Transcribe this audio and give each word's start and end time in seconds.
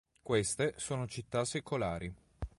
Queste 0.23 0.73
sono 0.77 1.05
città 1.05 1.45
secolari. 1.45 2.11